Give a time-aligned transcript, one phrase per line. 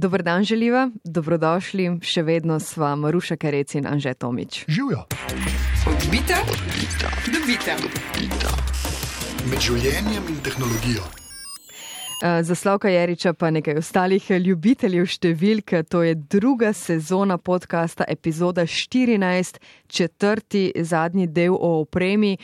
[0.00, 4.62] Dobr dan, želiva, dobrodošli, še vedno sva Maruša Kerec in Anže Tomič.
[4.64, 5.02] Živijo.
[5.92, 6.40] Odbita,
[7.28, 7.76] dobita.
[9.50, 11.04] Med življenjem in tehnologijo.
[12.22, 15.72] Eh, za Slavka Jeriča pa nekaj ostalih ljubiteljev številk.
[15.88, 19.56] To je druga sezona podcasta, epizoda 14,
[19.90, 22.36] četrti, zadnji del o opremi.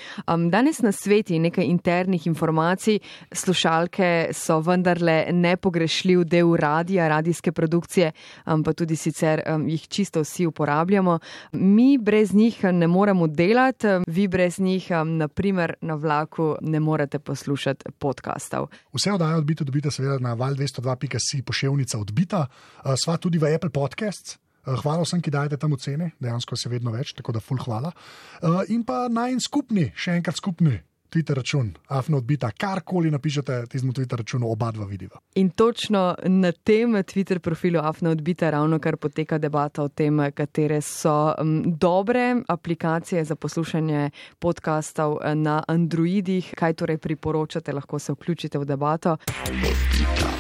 [0.51, 2.99] Danes na sveti nekaj internih informacij.
[3.33, 8.13] Slušalke so vendarle nepogrešljiv del radija, radijske produkcije,
[8.45, 11.19] pa tudi sicer jih čisto vsi uporabljamo.
[11.53, 17.85] Mi brez njih ne moremo delati, vi brez njih, naprimer na vlaku, ne morete poslušati
[17.99, 18.67] podcastov.
[18.93, 24.39] Vse oddaje odbito dobite seveda na val202.si pošiljka odbita, uh, sva tudi v Apple Podcasts.
[24.67, 27.95] Uh, hvala vsem, ki dajete tam ocene, dejansko se vedno več, tako da ful hvala.
[28.43, 30.81] Uh, in pa naj en skupni, še enkrat skupni.
[31.11, 35.21] Twitter račun, afno odbita, karkoli napišete, ti smo Twitter računu, oba dva vidiva.
[35.35, 40.81] In točno na tem Twitter profilu afno odbita ravno kar poteka debata o tem, katere
[40.81, 48.59] so um, dobre aplikacije za poslušanje podkastov na Androidih, kaj torej priporočate, lahko se vključite
[48.59, 49.17] v debato.
[49.47, 50.31] Odbita.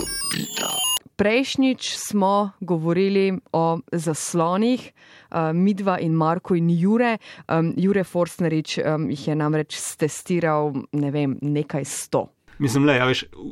[0.00, 0.85] Odbita.
[1.16, 4.92] Prejšnjič smo govorili o zaslonih,
[5.30, 7.18] uh, Midva in Marko in Jure.
[7.48, 12.26] Um, Jure Forstnerič um, jih je namreč testiral ne vem, nekaj sto.
[12.58, 13.06] Mislim, da ja,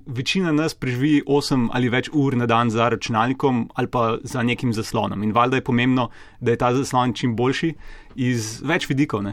[0.07, 4.73] večina nas preživi 8 ali več ur na dan za računalnikom ali pa za nekim
[4.73, 5.23] zaslonom.
[5.23, 6.09] In valjda je pomembno,
[6.41, 7.75] da je ta zaslon čim boljši
[8.15, 9.25] iz več vidikov.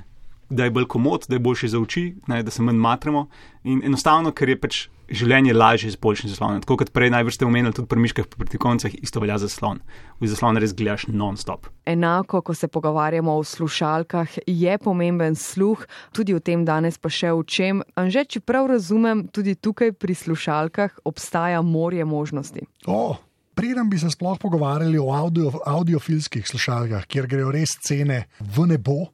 [0.52, 2.42] Da je bolj komod, da je boljši za oči, ne?
[2.44, 3.28] da se manj matramo.
[3.64, 4.80] In enostavno, ker je pač
[5.12, 6.62] življenje lažje z boljšim zaslonom.
[6.64, 9.82] Tako kot prej najbrž ste omenili tudi pri miškah, proti koncih, isto velja za zaslon.
[10.22, 11.68] V zaslon res gledaš non-stop.
[11.90, 15.84] Enako, ko se pogovarjamo o slušalkah, je pomemben sluh,
[16.16, 17.84] tudi o tem danes pa še o čem.
[18.00, 22.68] Anže, če prav razumem, tudi tukaj pri slušalkah obstaja morje možnosti.
[22.88, 23.20] Oh.
[23.52, 29.12] Preden bi se sploh pogovarjali o audio, audiofilskih slušalkah, kjer grejo res cene v nebo,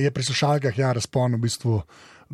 [0.00, 1.82] je pri slušalkah ja, razpon v bistvu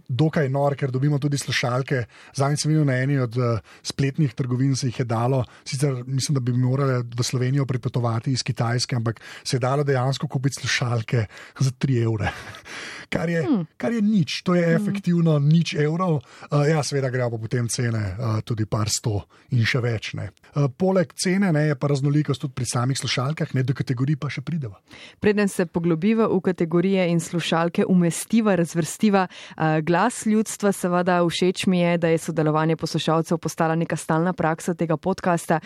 [0.08, 2.04] dokaj nor, ker dobimo tudi slušalke.
[2.36, 5.42] Zadnjič sem videl na eni od uh, spletnih trgovin, se jih je dalo.
[5.64, 10.28] Sicer mislim, da bi morali v Slovenijo pripotovati iz Kitajske, ampak se je dalo dejansko
[10.28, 11.26] kupiti slušalke
[11.58, 12.32] za 3 evre.
[13.12, 13.66] Kar je, hmm.
[13.76, 14.76] kar je nič, to je hmm.
[14.76, 15.48] efektivno hmm.
[15.48, 16.22] nič evrov.
[16.48, 20.14] Uh, ja, seveda grejo pa potem cene uh, tudi par sto in še več.
[20.16, 24.30] Uh, poleg cene ne, je pa raznolikost tudi pri samih slušalkah, ne do kategorij pa
[24.32, 24.80] še prideva.
[25.20, 29.26] Preden se poglobiva v kategorije in slušalke, umestiva, razvrstiva.
[29.28, 34.74] Uh, glas ljudstva, seveda, všeč mi je, da je sodelovanje poslušalcev postala neka stalna praksa
[34.74, 35.60] tega podcasta.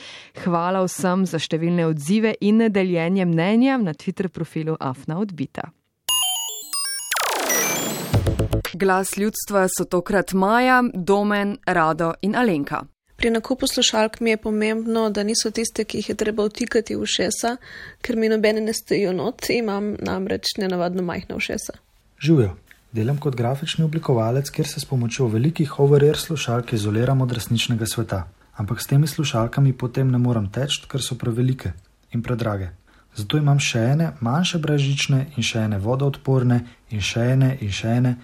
[0.44, 5.70] Hvala vsem za številne odzive in deljenje mnenja na Twitter profilu Afna Odbita.
[8.74, 12.82] Glas ljudstva so tokrat Maja, Domen, Rado in Alenka.
[13.16, 17.06] Pri nakupu slušalk mi je pomembno, da niso tiste, ki jih je treba vtikati v
[17.08, 17.56] šesa,
[18.04, 21.78] ker mi nobene ne stojijo not, imam namreč nenavadno majhna všesa.
[22.20, 22.56] Živijo.
[22.96, 28.22] Delam kot grafični oblikovalec, kjer se s pomočjo velikih over-air slušalk izoliram od resničnega sveta.
[28.56, 31.74] Ampak s temi slušalkami potem ne morem teči, ker so prevelike
[32.16, 32.70] in predrage.
[33.16, 36.58] Zato imam še ene manjše brežične in še ene vodoodporne
[36.88, 38.14] in še ene in še ene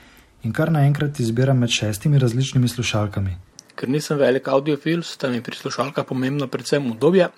[0.43, 3.37] in kar naenkrat izbiram med šestimi različnimi slušalkami.
[3.77, 7.28] Ker nisem velik audiofil, sta mi pri slušalkah pomembno predvsem udobje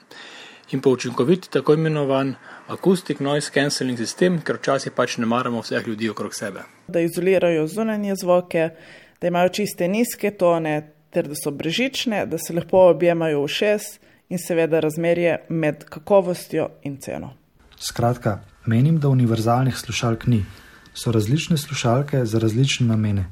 [0.72, 2.34] in pa učinkovit tako imenovan
[2.68, 6.64] akustik noise cancelling sistem, ker včasih pač ne maramo vseh ljudi okrog sebe.
[6.88, 8.70] Da izolirajo zunanje zvoke,
[9.20, 14.00] da imajo čiste nizke tone, ter da so brežične, da se lepo objemajo v šest
[14.28, 17.34] in seveda razmerje med kakovostjo in ceno.
[17.78, 20.44] Skratka, menim, da univerzalnih slušalk ni.
[20.94, 23.24] So različne slušalke za različne namene.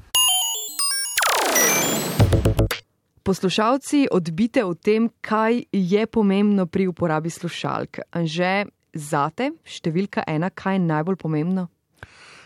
[3.23, 8.03] Poslušalci odbite o tem, kaj je pomembno pri uporabi slušalk.
[8.19, 11.69] Anže, zate, številka ena, kaj je najbolj pomembno?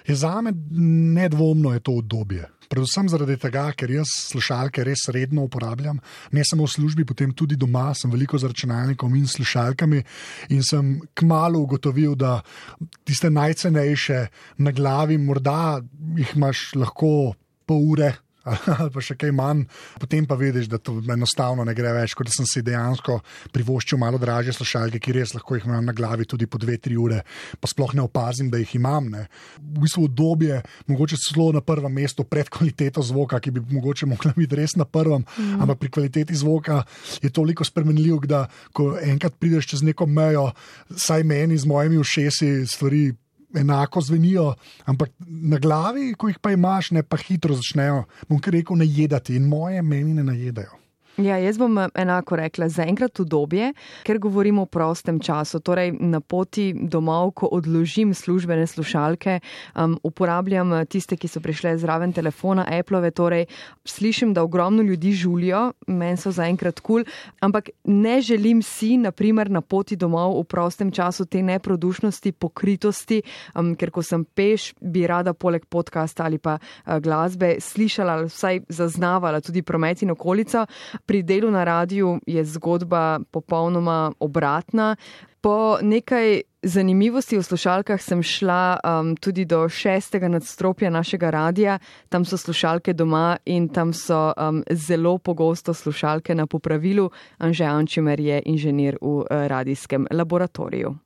[0.06, 0.52] Je za me
[1.14, 2.44] nedvomno je to obdobje.
[2.68, 5.96] Predvsem zaradi tega, ker jaz slušalke res redno uporabljam,
[6.34, 10.02] ne samo v službi, potem tudi doma, sem veliko z računalnikom in slušalkami.
[10.54, 12.40] In sem kmalo ugotovil, da
[13.06, 14.20] tiste najcenejše
[14.60, 15.80] na glavi, morda
[16.18, 17.34] jih imaš lahko
[17.66, 18.12] pol ure,
[18.46, 19.64] ali pa še kaj manj,
[20.00, 22.14] potem pa vidiš, da to enostavno ne gre več.
[22.16, 23.18] Kot da sem si dejansko
[23.54, 26.96] privoščil malo draže slušalke, ki res lahko jih imam na glavi tudi po dve, tri
[27.00, 27.22] ure,
[27.60, 29.10] pa sploh ne opazim, da jih imam.
[29.12, 29.26] Ne.
[29.58, 30.60] V bistvu obdobje,
[30.90, 34.86] mogoče celo na prvem mestu, pred kvaliteto zvoka, ki bi mogoče mogla biti res na
[34.88, 35.60] prvem, mm.
[35.64, 36.82] ampak pri kvaliteti zvoka
[37.22, 38.46] je toliko spremenljiv, da
[38.76, 40.50] ko enkrat prideš čez neko mejo,
[40.96, 43.10] saj meni z mojimi ušesi stvari
[43.54, 44.54] enako zvenijo,
[44.84, 49.36] ampak na glavi, ko jih pa imaš, ne pa hitro začnejo, bom kar rekel, najedati
[49.36, 50.85] in moje meni ne najedajo.
[51.16, 53.70] Ja, jaz bom eh, enako rekla, zaenkrat udobje,
[54.04, 55.62] ker govorimo o prostem času.
[55.64, 59.38] Torej, na poti domov, ko odložim službene slušalke,
[59.74, 63.00] um, uporabljam eh, tiste, ki so prišle zraven telefona Apple.
[63.16, 63.46] Torej,
[63.84, 69.48] slišim, da ogromno ljudi žulijo, meni so zaenkrat kul, cool, ampak ne želim si, naprimer,
[69.50, 73.22] na poti domov v prostem času te neprodušnosti, pokritosti,
[73.54, 78.66] um, ker ko sem peš, bi rada poleg podcasta ali pa uh, glasbe slišala, vsaj
[78.68, 80.66] zaznavala tudi promet in okolica
[81.06, 84.96] pri delu na radiju je zgodba popolnoma obratna.
[85.40, 92.24] Po nekaj zanimivosti v slušalkah sem šla um, tudi do šestega nadstropja našega radia, tam
[92.24, 97.10] so slušalke doma in tam so um, zelo pogosto slušalke na popravilu.
[97.38, 100.96] Anže Ančimer je inženir v uh, radijskem laboratoriju.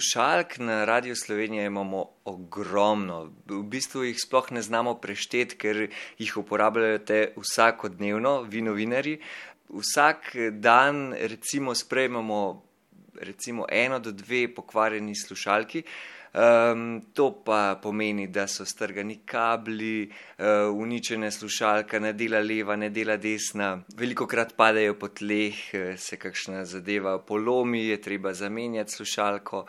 [0.00, 3.32] Slušalk na Radio Slovenije imamo ogromno.
[3.46, 9.18] V bistvu jih sploh ne znamo prešteti, ker jih uporabljate vsakodnevno, vi novinari.
[9.68, 12.62] Vsak dan recimo sprejmemo
[13.20, 15.82] recimo eno do dve pokvarjeni slušalki.
[16.32, 20.06] Um, to pa pomeni, da so strgani kabli,
[20.38, 25.96] uh, uničene slušalke, ne dela leva, ne dela desna, veliko krat padejo po tleh, eh,
[25.98, 29.66] se kakšna zadeva polomi, je treba zamenjati slušalko.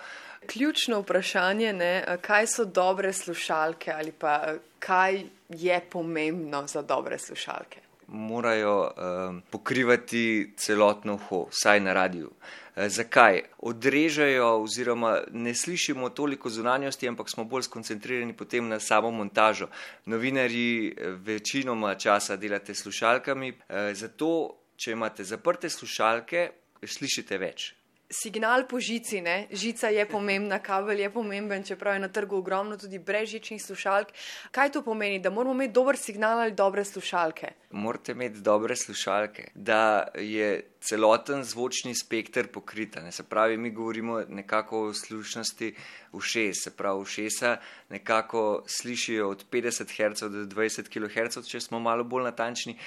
[0.54, 7.82] Ključno vprašanje je, kaj so dobre slušalke ali pa kaj je pomembno za dobre slušalke
[8.12, 8.92] morajo
[9.28, 12.32] um, pokrivati celotno uho, vsaj na radiju.
[12.76, 13.42] E, zakaj?
[13.58, 19.68] Odrežejo, oziroma ne slišimo toliko zunanjosti, ampak smo bolj skoncentrirani potem na samo montažo.
[20.06, 24.32] Novinari e, večinoma časa delate slušalkami, e, zato
[24.76, 26.50] če imate zaprte slušalke,
[26.88, 27.74] slišite več
[28.12, 29.48] signal po žici, ne?
[29.52, 34.12] žica je pomembna, kabel je pomemben, čeprav je na trgu ogromno tudi brezžičnih slušalk.
[34.52, 37.54] Kaj to pomeni, da moramo imeti dober signal ali dobre slušalke?
[37.72, 43.02] Morate imeti dobre slušalke, da je celoten zvočni spektr pokrita.
[43.02, 43.12] Ne?
[43.12, 45.76] Se pravi, mi govorimo nekako o slušnosti
[46.12, 47.58] ušes, se pravi, ušesa
[47.90, 52.78] nekako slišijo od 50 Hz do 20 kHz, če smo malo bolj natančni.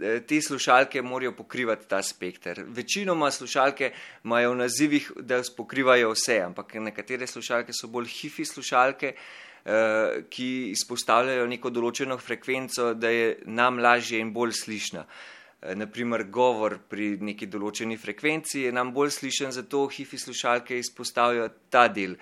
[0.00, 2.64] E, te slušalke morajo pokrivati ta spektr.
[2.66, 3.92] Večinoma slušalke
[4.24, 9.14] imajo v nazivih, da pokrivajo vse, ampak nekatere slušalke so bolj hifi slušalke.
[9.62, 15.04] Uh, ki izpostavljajo neko določeno frekvenco, da je nam lažje in bolj slišna.
[15.62, 21.52] Eh, naprimer govor pri neki določeni frekvenci, je nam bolj slišen, zato hifi slušalke izpostavljajo
[21.70, 22.16] ta del.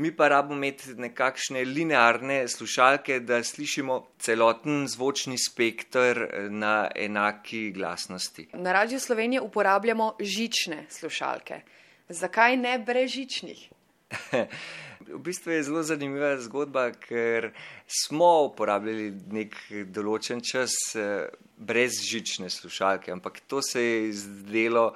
[0.00, 7.70] Mi pa rabimo imeti nekakšne linearne slušalke, da slišimo celoten zvočni spektr eh, na enaki
[7.76, 8.48] glasnosti.
[8.54, 11.60] Na Radio Slovenije uporabljamo žične slušalke.
[12.08, 13.68] Zakaj ne brežičnih?
[15.16, 17.50] v bistvu je zelo zanimiva zgodba, ker
[17.86, 19.56] smo uporabljali nek
[19.94, 24.92] določen čas eh, brez žične slušalke, ampak to se je zdelo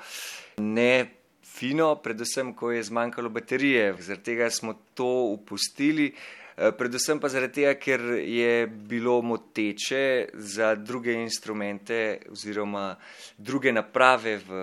[0.58, 1.20] ne
[1.50, 3.94] fino, predvsem, ko je zmanjkalo baterije.
[4.00, 6.10] Zaradi tega smo to upustili.
[6.56, 12.94] Eh, predvsem pa zaradi tega, ker je bilo moteče za druge instrumente oziroma
[13.38, 14.60] druge naprave v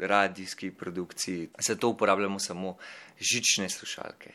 [0.00, 1.48] radijski produkciji.
[1.58, 2.76] Zato uporabljamo samo
[3.20, 4.32] žične slušalke.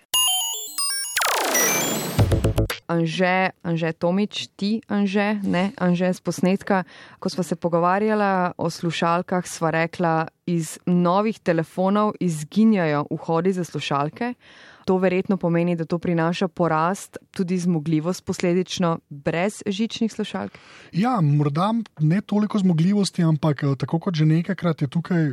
[2.88, 6.84] Anže, Anže Tomič, ti Anže, ne Anže z posnetka.
[7.20, 14.34] Ko smo se pogovarjala o slušalkah, sva rekla, iz novih telefonov izginjajo vhodi za slušalke.
[14.86, 20.54] To verjetno pomeni, da to prinaša porast, tudi zmogljivost, posledično brez žičnih slušalk.
[20.94, 25.26] Ja, morda ne toliko zmogljivosti, ampak eh, tako kot že nekajkrat je tukaj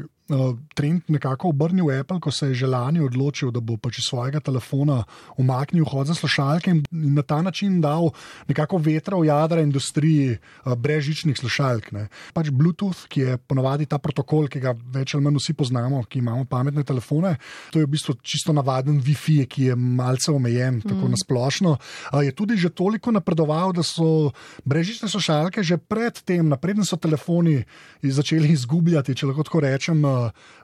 [0.74, 4.40] trend nekako obrnil Apple, ko se je že lani odločil, da bo pač iz svojega
[4.40, 5.02] telefona
[5.36, 8.10] umaknil vhod za slušalke in na ta način dal
[8.48, 11.92] nekako vetra v jadra industriji uh, brezžičnih slušalk.
[11.92, 12.08] Ne.
[12.34, 16.22] Pač Bluetooth, ki je ponovadi ta protokol, ki ga več ali manj vsi poznamo, ki
[16.22, 17.36] imamo pametne telefone,
[17.72, 20.88] to je v bistvu čisto navaden Wi-Fi, ki je malce omejen, mm.
[20.88, 21.76] tako nasplošno.
[22.12, 24.32] Uh, je tudi že toliko napredoval, da so
[24.64, 27.62] brezžične slušalke že predtem, napreden so telefoni
[28.02, 30.02] začeli izgubljati, če lahko tako rečem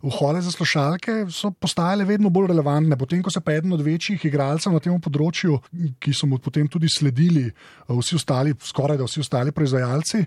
[0.03, 2.99] vhode za slušalke so postajale vedno bolj relevantne.
[2.99, 5.59] Potem, ko se pa eden od večjih igralcev na tem področju,
[6.01, 7.49] ki so mu potem tudi sledili,
[7.89, 10.25] vsi ostali, skoraj da vsi ostali proizvajalci,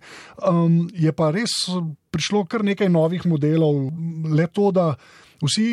[0.49, 1.55] um, je pa res
[2.11, 3.87] prišlo kar nekaj novih modelov.
[4.31, 4.91] Le to, da
[5.41, 5.67] vsi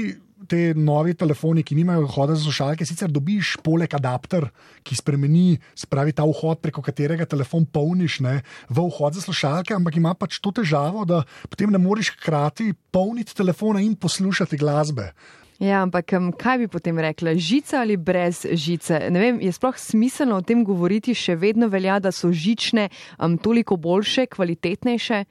[0.46, 4.48] te novi telefoni, ki nimajo vhoda za slušalke, sicer dobiš poleg adapter,
[4.86, 8.38] ki spremeni, spravi ta vhod, preko katerega telefon polniš ne,
[8.70, 13.34] v vhod za slušalke, ampak ima pač to težavo, da potem ne moreš hkrati polniti
[13.34, 15.10] telefona in poslušati glasbe.
[15.58, 19.08] Ja, ampak kaj bi potem rekla, žica ali brez žice?
[19.10, 22.86] Ne vem, je sploh smiselno o tem govoriti, še vedno velja, da so žične
[23.18, 25.24] um, toliko boljše, kvalitetnejše?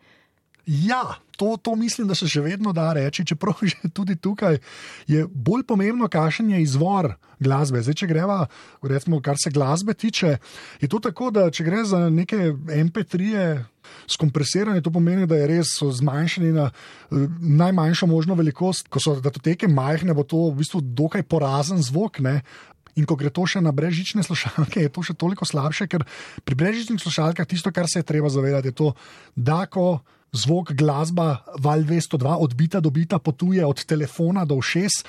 [0.68, 4.58] Ja, to, to mislim, da se še vedno da reči, čeprav že tudi tukaj
[5.08, 7.82] je bolj pomembno, kakšen je izvor glasbe.
[7.86, 8.41] Zdaj, če greva,
[8.82, 10.38] recimo, kar se glasbe tiče,
[10.82, 12.51] je to tako, da če gre za neke
[12.84, 13.50] MP3-je.
[14.12, 16.65] Skompresiranje to pomeni, da je res zmanjšani na
[17.39, 18.89] najmanjšo možno velikost.
[18.91, 22.20] Ko so datoteke majhne, bo to v bistvu dokaj porazen zvok.
[22.25, 22.41] Ne?
[23.00, 26.03] In ko gre to še na brežične slušalke, je to še toliko slabše, ker
[26.44, 28.91] pri brežičnih slušalkah tisto, kar se je treba zavedati, je to,
[29.38, 35.03] da ko zvok glasba Val 202 odbita do bita potuje od telefona do všes,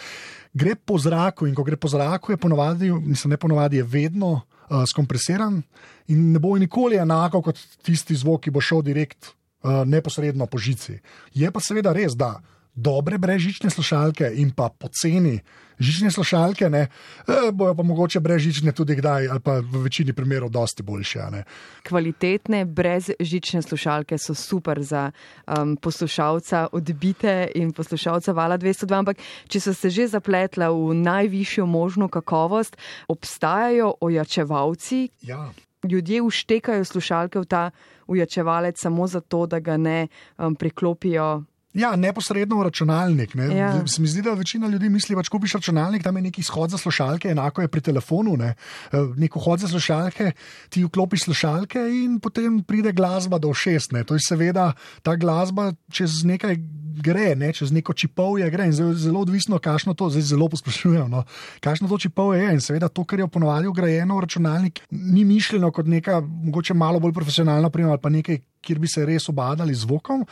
[0.54, 4.30] gre po zraku in ko gre po zraku, je ponovadi, mislim, ne ponovadi, je vedno
[4.40, 5.62] uh, skompresiran
[6.08, 9.32] in ne bo nikoli enako kot tisti zvok, ki bo šel direkt
[9.62, 10.98] uh, neposredno po žici.
[11.34, 12.38] Je pa seveda res, da
[12.78, 15.40] dobre brežične slušalke in pa poceni
[15.78, 16.88] žične slušalke, ne,
[17.28, 21.18] eh, bojo pa mogoče brežične tudi kdaj, ali pa v večini primerov dosti boljše.
[21.30, 21.44] Ne.
[21.88, 25.10] Kvalitetne brezžične slušalke so super za
[25.46, 29.16] um, poslušalca odbite in poslušalca vala 202, ampak
[29.48, 32.76] če so se že zapletla v najvišjo možno kakovost,
[33.08, 35.08] obstajajo ojačevalci.
[35.22, 35.50] Ja.
[35.90, 37.70] Ljudje uštekajo slušalke v ta
[38.06, 40.08] ujačevalec samo zato, da ga ne
[40.38, 41.44] um, priklopijo
[41.76, 43.34] Ja, neposredno v računalnik.
[43.36, 43.48] Ne.
[43.56, 43.86] Ja.
[43.86, 46.72] Se mi zdi, da večina ljudi misli, da če kupiš računalnik, tam je neki izhod
[46.72, 48.36] za slušalke, enako je pri telefonu.
[48.40, 48.54] Ne.
[48.92, 50.32] Eh, Nek vhod za slušalke,
[50.72, 53.92] ti vklopiš slušalke in potem pride glasba do šest.
[53.92, 54.04] Ne.
[54.08, 54.72] To je seveda
[55.02, 56.56] ta glasba čez nekaj
[57.02, 61.10] gre, ne, čez neko čipovje gre in zelo, zelo odvisno, kakšno to, zdaj zelo pospešujem,
[61.10, 61.24] no,
[61.64, 62.52] kakšno to čipovje je.
[62.52, 67.00] In seveda to, kar je ponovadi ugrajeno v računalnik, ni mišljeno kot neka mogoče malo
[67.00, 70.24] bolj profesionalna oprema ali pa nekaj, kjer bi se res obadali z zvokom.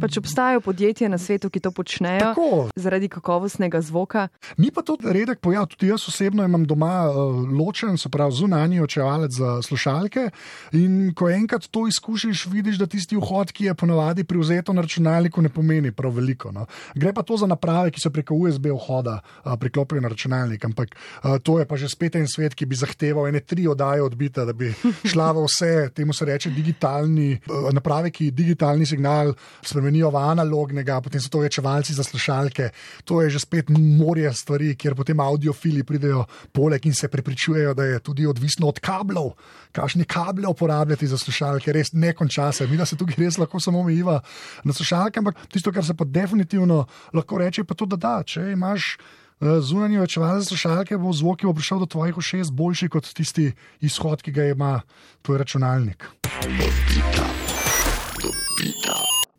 [0.00, 2.48] Pač obstajajo podjetja na svetu, ki to počnejo Tako.
[2.76, 4.28] zaradi kakovostnega zvoka.
[4.56, 8.80] Ni pa to redek pojav, tudi jaz osebno imam doma uh, ločen, se pravi, zunanji
[8.80, 10.30] očevalec za slušalke.
[10.72, 15.42] In ko enkrat to izkušiš, vidiš, da tisti vhod, ki je ponovadi privzeto na računalniku,
[15.42, 16.52] ne pomeni prav veliko.
[16.52, 16.66] No.
[16.94, 20.64] Gre pa to za naprave, ki so preko USB vhoda uh, priklopijo na računalnik.
[20.64, 24.02] Ampak uh, to je pa že spet en svet, ki bi zahteval ene tri oddaje
[24.02, 24.72] odbita, da bi
[25.10, 31.00] šla v vse, temu se reče digitalni uh, naprave, ki digitalni signal spremenijo v analognega,
[31.00, 32.70] potem so to večevalci za slušalke.
[33.04, 37.84] To je že spet morje stvari, kjer potem audiofili pridejo poleg in se prepričujejo, da
[37.84, 39.34] je tudi odvisno od kablov,
[39.72, 42.66] kakšne kable uporabljati za slušalke, res ne konča se.
[42.66, 44.20] Mi da se tukaj res lahko samo omejiva
[44.64, 48.54] na slušalke, ampak tisto, kar se pa definitivno lahko reče, pa to, da da, če
[48.56, 48.96] imaš.
[49.40, 53.52] eh, Zunanji večevalec slušalke bo zvok, ki bo prišel do tvojih ušes, boljši kot tisti
[53.80, 54.80] izhod, ki ga ima
[55.22, 56.08] tvoj računalnik.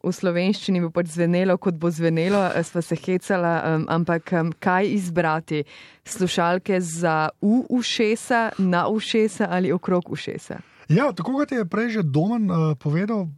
[0.02, 4.54] V slovenščini bo pač zvenelo, kot bo zvenelo, eh, sva se hecala, um, ampak um,
[4.54, 5.64] kaj izbrati?
[6.06, 10.62] Slušalke za v ušesa, na ušesa ali okrog ušesa?
[10.92, 13.30] Ja, tako kot je prej že Domen uh, povedal,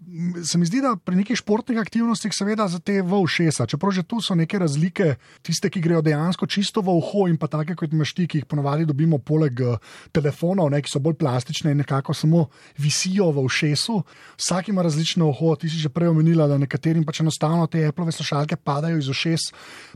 [0.43, 4.03] se mi zdi, da pri nekih športnih aktivnostih, seveda za te v ušesa, čeprav že
[4.03, 7.93] tu so neke razlike, tiste, ki grejo dejansko čisto v uho in pa take, kot
[7.93, 9.77] imaš ti, ki jih ponovadi dobimo poleg uh,
[10.13, 12.45] telefonov, ne, ki so bolj plastične in nekako samo
[12.77, 13.99] visijo v ušesu.
[14.37, 18.11] Vsak ima različno uho, ti si že prej omenila, da nekaterim pač enostavno te Apple
[18.11, 19.49] slušalke padajo iz ušes,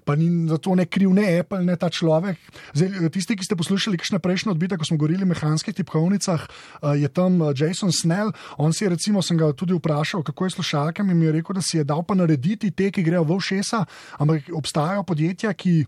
[0.05, 2.41] pa ni za to ne kriv ne Apple, ne ta človek.
[2.73, 6.95] Zdaj, tisti, ki ste poslušali kakšne prejšnje odbite, ko smo govorili o mehanskih tipkovnicah, uh,
[6.97, 8.33] je tam Jason Snell.
[8.57, 11.31] On si je, recimo, sem ga tudi vprašal, kako je s slušalkami, in mi je
[11.31, 13.85] rekel, da si je dal pa narediti te, ki grejo v ušesa,
[14.19, 15.85] ampak obstajajo podjetja, ki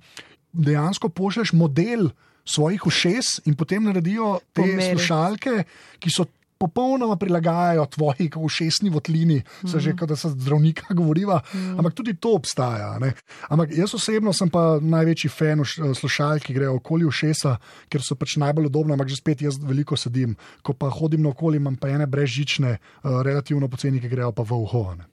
[0.53, 2.09] dejansko pošlješ model
[2.45, 4.91] svojih ušes in potem naredijo te Pomeri.
[4.91, 5.63] slušalke,
[5.99, 6.25] ki so.
[6.59, 11.39] Popolnoma prilagajajo tvoji ušesni votlini, se že kot da se zdravnika govoriva,
[11.77, 12.97] ampak tudi to obstaja.
[12.99, 13.13] Ne?
[13.49, 17.55] Ampak jaz osebno sem pa največji fan uš- slušalk, ki grejo okoli ušesa,
[17.89, 20.35] ker so pač najbolj udobne, ampak že spet jaz veliko sedim.
[20.61, 24.59] Ko pa hodim naokoli, imam pa ene brezžične, uh, relativno poceni, ki grejo pa v
[24.59, 24.83] uho.
[24.99, 25.07] Ne?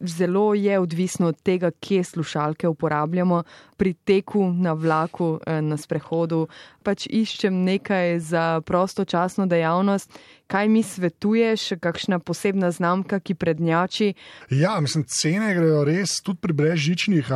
[0.00, 3.42] Zelo je odvisno od tega, kje slušalke uporabljamo.
[3.76, 6.46] Pri teku na vlaku, eh, na sprehodu,
[6.82, 10.18] pač iščem nekaj za prostočasno dejavnost.
[10.52, 14.10] Kaj mi svetuješ, kakšna posebna znamka, ki prednjači?
[14.50, 17.30] Ja, mislim, cene grejo res tudi pri brezžičnih.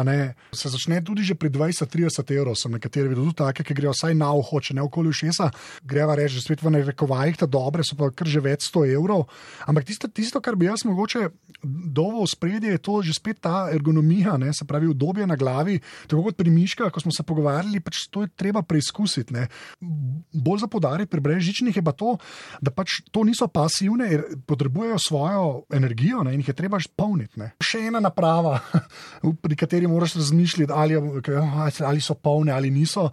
[0.53, 4.13] Se začne tudi že pri 20-30 evrov, so nekateri videli tudi take, ki grejo vsaj
[4.21, 5.49] na uho, če ne okoli ušesa.
[5.89, 9.25] Greva reči, spet v narekovajih, ta dobre so pa kar že več 100 evrov.
[9.65, 11.31] Ampak tisto, tisto kar bi jaz mogoče
[11.65, 15.81] dovo v spredje, je to že spet ta ergonomija, ne, se pravi udobje na glavi.
[16.05, 19.33] Tako kot pri miškah, ko smo se pogovarjali, pač to je treba preizkusiti.
[19.33, 19.49] Ne.
[20.37, 22.19] Bolj za podarek pri brezžičnih je pa to,
[22.61, 27.41] da pač to niso pasivne, jer potrebujejo svojo energijo ne, in jih je treba polniti.
[27.41, 27.53] Ne.
[27.63, 28.59] Še ena naprava,
[29.43, 30.99] pri kateri moraš razmišljati, ali,
[31.87, 33.11] ali so polne ali niso.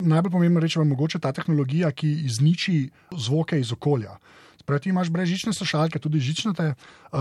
[0.00, 4.18] Najbolj pomembna reč je mogoče ta tehnologija, ki izniči zvoke iz okolja.
[4.66, 6.72] Pravi, ti imaš brezžične slušalke, tudi žičnate,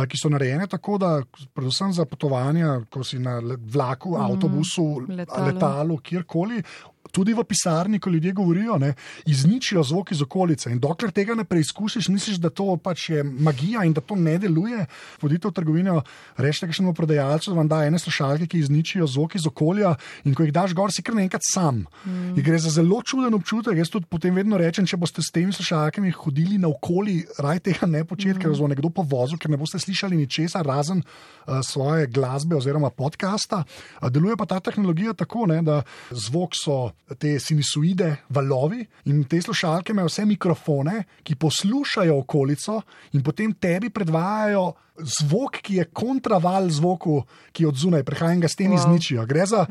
[0.09, 1.11] ki so narejene tako, da
[1.53, 3.37] predvsem za potovanja, ko si na
[3.73, 5.45] vlaku, avtobusu, Letalu.
[5.45, 6.63] letalu, kjerkoli,
[7.11, 8.93] tudi v pisarni, ko ljudje govorijo, ne,
[9.25, 10.71] izničijo zvok iz okolice.
[10.71, 14.37] In dokler tega ne preizkusiš, misliš, da to pač je magija in da to ne
[14.37, 14.85] deluje.
[15.21, 16.01] Vodite v trgovino,
[16.37, 19.95] rečete kakšnemu prodajalcu, da vam da ene slušalke, ki izničijo zvok iz okolja,
[20.25, 21.85] in ko jih daš gor, si kar naenkrat sam.
[22.05, 22.41] Mm.
[22.41, 23.77] Gre za zelo čuden občutek.
[23.77, 28.03] Jaz tudi potem vedno rečem, če boste s temi slušalkami hodili naokoli, raj tega ne
[28.05, 28.41] početi, mm.
[28.41, 32.89] ker vas bo nekdo povozil, ker ne boste slišali ničesar razen uh, svoje glasbe oziroma
[32.89, 33.63] podcasta.
[34.01, 35.81] Uh, deluje pa ta tehnologija tako, ne, da
[36.11, 42.81] zvok so te sinusoide, valovi in te slušalke imajo vse mikrofone, ki poslušajo okolico
[43.13, 44.71] in potem tebi predvajajo
[45.19, 47.21] zvok, ki je kontraval zvoku,
[47.51, 48.79] ki je od zunaj, prihaja in ga s tem Wow.
[48.79, 49.25] izničijo.
[49.25, 49.65] Gre za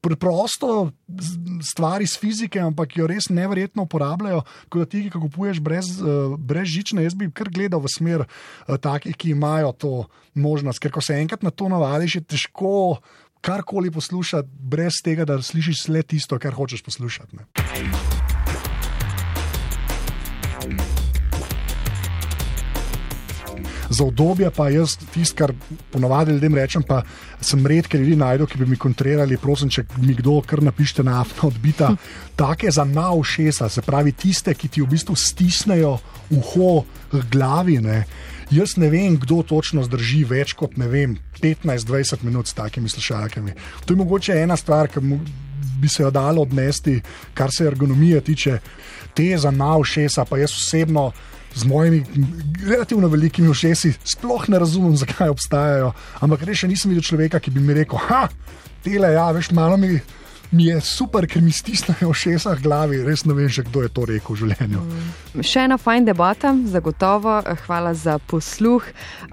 [0.00, 0.90] preprosto
[1.72, 4.42] stvar iz fizike, ampak jo res neverjetno uporabljajo.
[4.64, 8.24] Tako da ti, ki kupuješ brez, uh, brez žične, jaz bi kar gledal v smer
[8.24, 9.92] uh, takih, ki imajo to
[10.34, 10.80] možnost.
[10.80, 12.72] Ker ko se enkrat na to navadiš, je težko
[13.40, 17.36] karkoli poslušati, brez tega, da slišiš le tisto, kar hočeš poslušati.
[17.36, 18.15] Ne.
[23.96, 25.52] Za obdobje pa jaz tisto, kar
[25.90, 27.02] ponovadi ljudem rečem, pa
[27.40, 31.20] sem redke ljudi najdel, ki bi mi kontrirali, prosim, če mi kdo kar napište na
[31.22, 31.94] afno odbita.
[32.40, 35.96] Take za na ušesa, se pravi tiste, ki ti v bistvu stisnejo
[36.36, 36.72] uho
[37.32, 37.78] glavi.
[37.80, 38.02] Ne.
[38.50, 43.56] Jaz ne vem, kdo točno zdrži več kot ne vem, 15-20 minut s takimi slušalkami.
[43.86, 45.00] To je mogoče ena stvar, ki
[45.80, 47.00] bi se jo dalo odnesti,
[47.34, 48.58] kar se ergonomije tiče.
[49.14, 51.12] Te za na ušesa, pa jaz osebno
[51.56, 52.04] z mojimi
[52.66, 55.92] relativno velikimi ušesi sploh ne razumem, zakaj obstajajo.
[56.20, 58.26] Ampak res še nisem videl človeka, ki bi mi rekel: Ha,
[58.84, 59.96] tele, ja, veš, malo mi.
[60.50, 63.88] Mi je super, ker mi stisnejo ušesa v glavi, res ne vem, še kdo je
[63.88, 64.82] to rekel v življenju.
[65.42, 67.40] Še ena fajn debata, zagotovo.
[67.66, 68.84] Hvala za posluh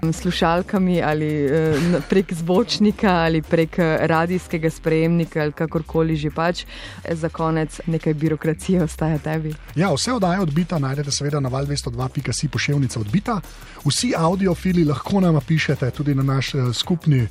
[0.02, 6.64] s slušalkami ali n- prek zvočnika ali prek eh, radijskega sprejemnika ali kakorkoli že pač.
[7.06, 9.54] Za konec nekaj birokracije ostaja tebi.
[9.76, 13.40] Ja, vse oddaje odbita najdete seveda na val202.si pošiljnica odbita.
[13.84, 17.26] Vsi audiofili lahko nam pišete tudi na naš eh, skupni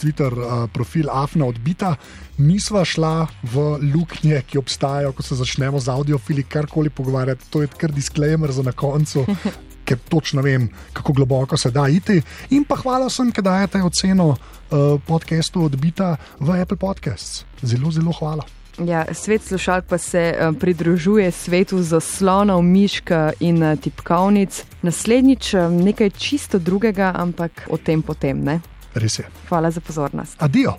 [0.00, 1.94] Twitter eh, profil Afna odbita.
[2.38, 3.64] Nisva šla v
[3.94, 7.50] luknje, ki obstajajo, ko se začnemo z audiofili karkoli pogovarjati.
[7.50, 9.26] To je kar disclaimer za na koncu.
[9.90, 12.20] Ker točno vem, kako globoko se da iti.
[12.54, 17.42] In pa hvala vsem, ki dajete oceno uh, podcastu odbita v Apple Podcasts.
[17.62, 18.46] Zelo, zelo hvala.
[18.86, 24.64] Ja, svet slušalk pa se eh, pridružuje svetu zaslonov, miška in eh, tipkovnic.
[24.82, 28.60] Naslednjič eh, nekaj čisto drugega, ampak o tem potem ne.
[28.94, 29.26] Res je.
[29.48, 30.36] Hvala za pozornost.
[30.38, 30.74] Adijo.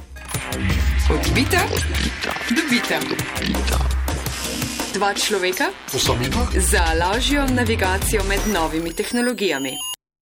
[1.09, 1.59] Odbita,
[2.49, 2.99] dobita.
[4.93, 6.39] Dva človeka Osamita.
[6.71, 9.90] za lažjo navigacijo med novimi tehnologijami.